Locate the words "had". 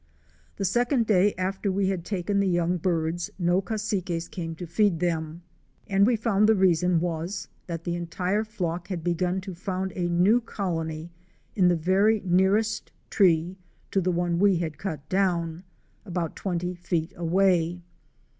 1.89-2.03, 8.87-9.03, 14.57-14.79